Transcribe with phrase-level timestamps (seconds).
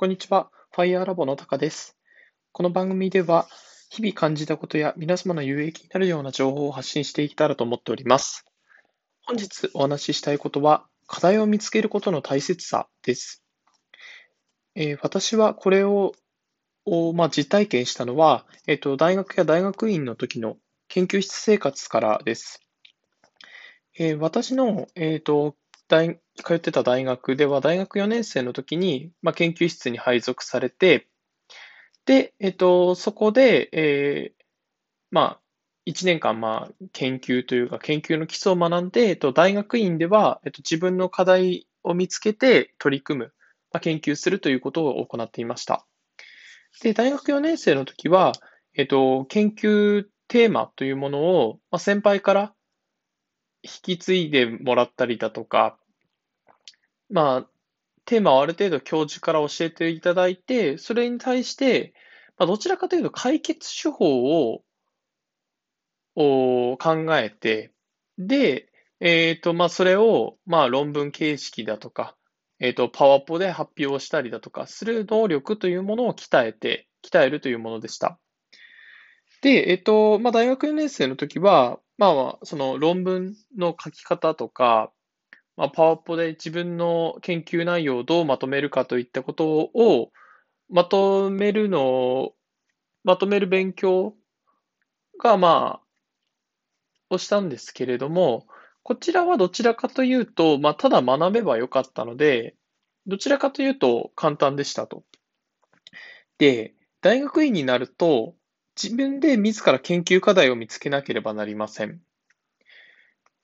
[0.00, 0.52] こんにちは。
[0.70, 1.96] ファイアーラボのタカです。
[2.52, 3.48] この番組では、
[3.90, 8.44] 日々感じたことや皆様の有益になるような情報を発信していけたらと思っております。
[9.26, 13.42] 本日お話ししたいことは、課題を見つけることの大切さです。
[14.76, 16.12] えー、私はこれを、
[17.16, 22.60] まあ、実体験したのは、えーと、大学や大学院の時の研究室生活からです。
[23.98, 25.56] えー、私の、えーと
[25.88, 31.08] 大通ってた大学では、大学4年生の時に、まあ、研究室に配属されて、
[32.06, 34.44] で、えっと、そこで、えー、
[35.10, 35.40] まあ、
[35.86, 43.32] 1年間、まあ、研究というか、研究の基礎を学んで、えっと、大学院では、えっと、自分の課題を見つけて取り組む、
[43.72, 45.86] まあ、研究するということを行っていました。
[46.82, 48.32] で、大学4年生の時は、
[48.74, 52.54] えっと、研究テーマというものを、まあ、先輩から
[53.62, 55.77] 引き継いでもらったりだとか、
[57.10, 57.48] まあ、
[58.04, 61.94] テーマをある程度教授から教えていただいて、それに対して、
[62.38, 64.62] まあ、どちらかというと解決手法
[66.14, 66.78] を考
[67.16, 67.72] えて、
[68.18, 68.68] で、
[69.00, 72.16] えっ、ー、と、まあ、それを、まあ、論文形式だとか、
[72.60, 78.18] えっ、ー、と、パワポで発表したりだとかする能力というものを鍛えて、鍛えるというものでした。
[79.42, 84.92] で、えっ、ー、と、まあ、大学4年生の時は、まあ、その論文の書き方とか、
[85.58, 90.12] まあ、パワポで自分の研究内容をどうまとめるかといったことを
[90.70, 92.30] まとめるの、
[93.02, 94.14] まとめる勉強
[95.20, 95.80] が、ま
[97.10, 98.46] あ、をしたんですけれども、
[98.84, 102.54] こちらはどちらかというと、まあ、ただ学べばよかったので、
[103.08, 105.02] どちらかというと簡単でしたと。
[106.38, 108.36] で、大学院になると、
[108.80, 112.00] 自分で自ら研究課題を見つけなければなりません。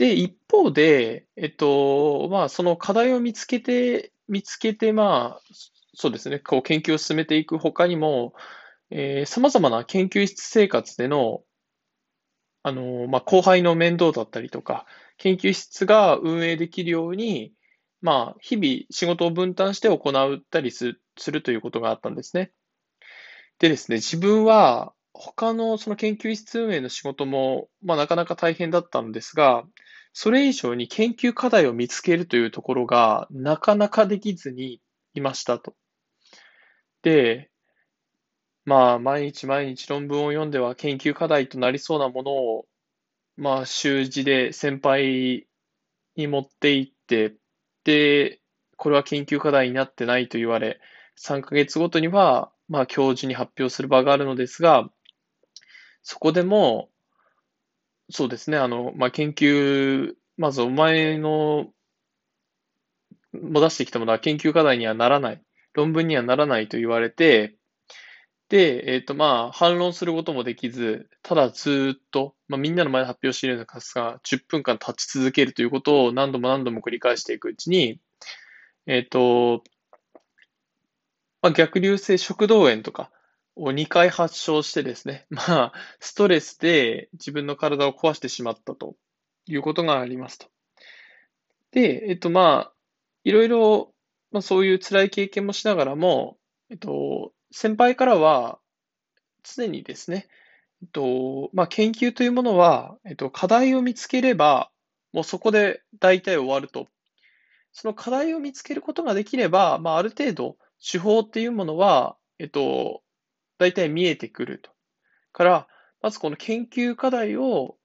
[0.00, 5.40] で、一方で、えっと、まあ、その課題を見つけて、見つけて、まあ、
[5.92, 8.32] そうですね、こう研究を進めていくほかにも、
[8.88, 11.42] えー、様々な研究室生活での、
[12.62, 14.86] あの、まあ、後輩の面倒だったりとか、
[15.18, 17.52] 研究室が運営できるように、
[18.00, 20.96] まあ、日々仕事を分担して行ったりす
[21.30, 22.52] るということがあったんですね。
[23.58, 29.64] でですね、自分は他のその研究室運営の仕事も、まあ、なかなか大変だったんですが、
[30.12, 34.80] それ以上に研究課題を見つけるというところがなかなかできずに
[35.14, 35.74] いましたと。
[37.02, 37.50] で、
[38.64, 42.66] まあ、毎日毎日論文を読んでは研究課題となりそうなものを、
[43.36, 45.46] まあ、習字で先輩
[46.16, 47.34] に持っていって、
[47.84, 48.40] で、
[48.76, 50.80] これは研究課題になってないと言われ、
[51.16, 54.88] 3ヶ月ごとには、まあ、教授に発表する場があるのですが、
[56.02, 56.89] そこでも、
[58.10, 58.56] そうですね。
[58.56, 61.72] あの、まあ、研究、まずお前の、
[63.32, 65.42] も出してきたものは研究課題にはならない。
[65.72, 67.56] 論文にはならないと言われて、
[68.48, 78.00] で、えっ、ー、と、まあ、反論することもできず、ただずっと、まあ、みんなの前で発表しているような数が10分間立ち続けるということを何度も何度も繰り返していくうちに、
[78.86, 79.62] えっ、ー、と、
[81.42, 83.12] まあ、逆流性食道炎とか、
[83.56, 88.96] を2回発症してですね、 まあ、ストレスで自分の体を壊してしまったと
[89.46, 90.48] いうことがありますと。
[91.72, 92.72] で、えっと、まあ、
[93.24, 93.94] いろいろ、
[94.30, 96.38] まあ、そういう辛い経験もしながらも、
[96.70, 98.58] えっと、先輩からは、
[99.42, 100.28] 常にですね、
[100.82, 104.70] えっと、まあ、研究というものは、えっと、課題を見つければ、
[105.12, 106.88] もうそこで大体終わると。
[107.72, 113.02] その課題を見つけることができれば、まあ、ある程度、手法っていうものは、えっと、
[113.60, 114.70] 大体見えてくると。
[115.32, 115.68] から、
[116.00, 117.76] まずこの研究課題を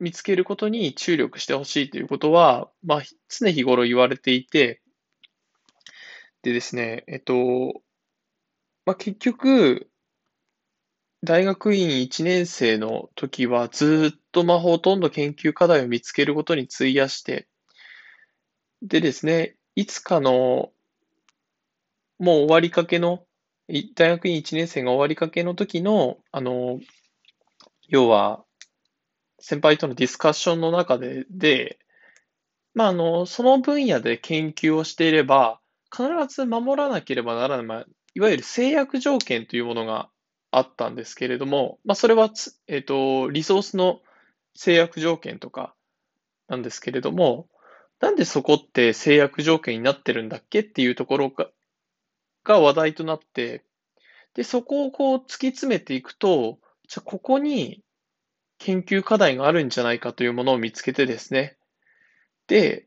[0.00, 4.82] 見つけることに注力してほしいということは、まあ、常日頃言われていて、
[6.42, 7.82] でですね、えっと、
[8.84, 9.88] まあ、結局、
[11.22, 17.46] 大学院1年生の時はずっとまあほとんど研究課題を見つけることに費やして、
[18.82, 20.72] でですね、いつかの
[22.18, 23.24] もう終わりかけの
[23.94, 26.78] 大学院1年生が終わりかけの時の、あの、
[27.88, 28.44] 要は、
[29.38, 31.78] 先輩とのディスカッションの中で、で、
[32.74, 35.58] まあ、あの、その分野で研究をしていれば、
[35.90, 40.10] 必ず守らなければならない、まあ、いわゆる制約条件というものが
[40.50, 42.30] あったんですけれども、まあ、それは
[42.66, 44.00] えっ、と、リソースの
[44.54, 45.74] 制約条件とか
[46.48, 47.48] なんですけれども、
[48.00, 51.48] なんでそこって制約条件になってるんだっけっていうところが
[52.44, 53.64] が話題となって、
[54.34, 56.58] で、そこをこう突き詰めていくと、
[56.88, 57.82] じゃあここに
[58.58, 61.56] 研究課題があるんじゃないかというものを見つけてですね。
[62.46, 62.86] で、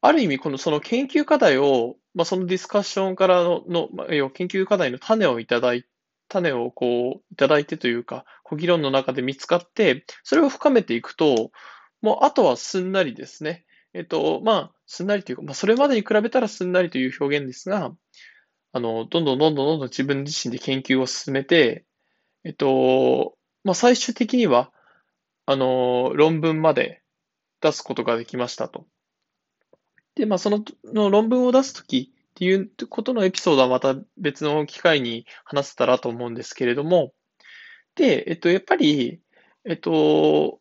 [0.00, 5.86] ある意味このその研究課題をまあ、そのディスカッションからの、のまあ、研究課題の種をいただい
[6.28, 11.50] 種をこういただいてというか、こう議論の中で見つかって、それを深めていくと、
[12.00, 13.64] もうあとはすんなりですね。
[13.94, 17.92] えっと、まあ、すんなりというか、まあ、それまでに比べたらすんなりという表現ですが、
[18.72, 21.84] あの、どんどんどんどんどんどん自分自身で研究を進めて、
[22.44, 24.72] えっと、まあ、最終的には、
[25.46, 27.02] あの、論文まで
[27.60, 28.86] 出すことができましたと。
[30.14, 37.12] で、まあ、そのの論文を出すときっていうことのエピソードはまた別の機会に話せたらと思うんですけれども、
[37.94, 39.20] で、えっと、やっぱり、
[39.64, 40.60] えっと、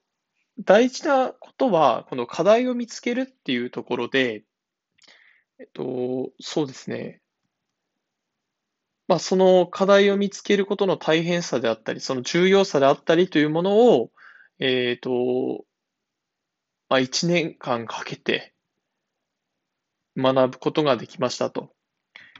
[0.59, 4.43] 大事なことは、この課題を見つけるっていうところで、
[5.59, 7.20] えっと、そうですね。
[9.11, 14.09] まあ、その課題を見つけることの大変さであったり、その重要さであったりというものを、
[14.57, 15.65] えっと、
[16.87, 18.53] まあ、1年間かけて
[20.15, 21.73] 学ぶことができましたと。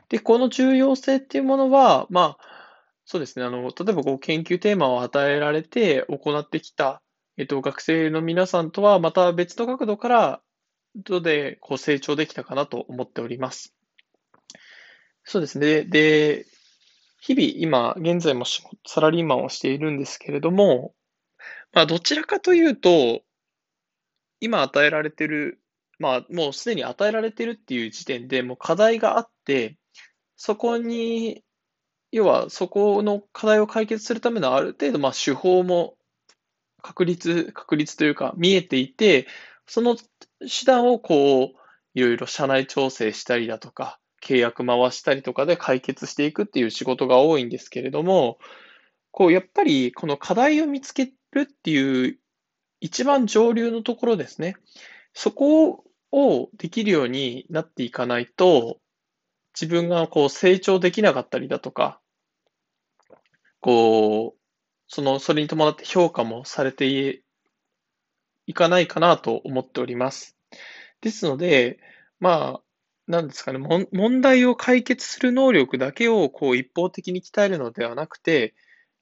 [0.08, 7.02] で、この重要性っていうものは、まあ、そうですね、あの、例えばこう研究テーマを与えられて行ってきた、
[7.36, 10.42] えっと、学生の皆さんとはまた別の角度から、
[10.96, 13.76] どでこう成長できたかなと思っております。
[15.26, 15.84] そうですね。
[15.84, 16.46] で、
[17.22, 20.96] 日々今、現在もサラリーマンをしているんですけれども、
[21.72, 23.22] まあ、どちらかというと、
[24.40, 25.62] 今与えられてる、
[26.00, 29.78] まあ、もうすでに与えられてるっていう時点でもう課題があって、
[30.36, 31.44] そこに、
[32.12, 35.98] 要はそこの課題を解決するためのある程度、まあ、手法も
[36.82, 39.28] 確率、確率というか見えていて、
[39.68, 41.58] その手段をこう、
[41.94, 48.40] いろいろ社内調整したりだとか、契約回したりとかで解決していくっていう仕事が多いんですけれども、
[49.12, 52.18] こう、やっぱりこの課題を見つけるっていう
[52.80, 54.56] 一番上流のところですね。
[55.14, 58.80] そこをできるようになっていかないと、
[59.54, 62.00] 自分がこう成長できなかったりだとか、
[63.60, 64.40] こう、
[64.88, 67.24] その、それに伴って評価もされて
[68.48, 70.38] いかないかなと思っております。
[71.02, 71.80] ですので、
[72.20, 72.62] まあ、
[73.07, 78.56] なんですかね、も問題を解決する能力だけをこう一方的に鍛えるのではなくて、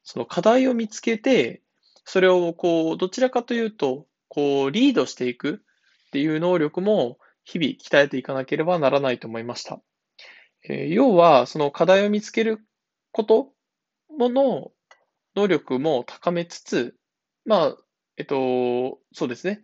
[0.04, 1.62] その課題を見つけて、
[2.06, 5.62] それをこう、どちらかというと、こう、リードしていく
[6.08, 9.82] っていう能力も日々鍛えていかなければならないと思いました。
[10.68, 12.66] えー、要は、その課題を見つける
[13.12, 13.54] こと
[14.18, 14.72] もの
[15.36, 16.96] 能力も高めつつ、
[17.46, 17.78] まあ、
[18.18, 19.64] えっと、そうですね。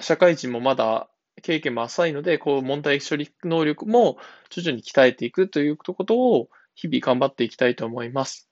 [0.00, 1.08] 社会人もまだ
[1.42, 4.18] 経験も浅いので、こう、問題処理能力も
[4.50, 8.48] 徐々に鍛えていくということを日々頑張っていきたいと思います。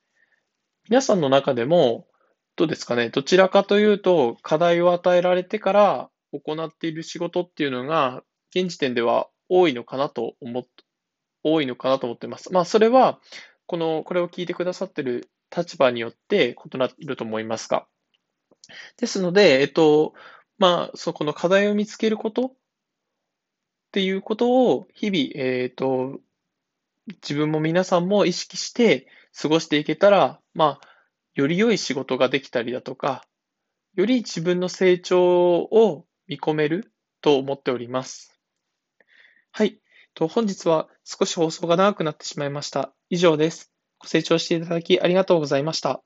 [0.88, 2.06] 皆さんの中でも、
[2.56, 3.10] どうですかね？
[3.10, 8.22] どちらかというと、課題を与えられてから行っている仕事っていうのが、
[8.54, 10.64] 現時点では多いのかなと思っ、
[11.44, 12.52] 多いのかなと思っています。
[12.52, 13.20] まあ、それは、
[13.66, 17.86] この、これを聞いてくださってる立場によって異なると思いますが。
[18.96, 20.14] ですので、えっと、
[20.58, 22.56] まあ、そこの課題を見つけること
[23.86, 26.20] っていうことを日々、えっと、
[27.22, 29.06] 自分も皆さんも意識して
[29.40, 30.88] 過ごしていけたら、まあ、
[31.34, 33.24] より良い仕事ができたりだとか、
[33.94, 38.38] より自分の成長を見込めると思っております。
[39.52, 39.78] はい。
[40.14, 42.92] と本日は少し放送が長くなってしまいました。
[43.10, 43.72] 以上です。
[43.98, 46.02] ご清聴していただきありがとうございました。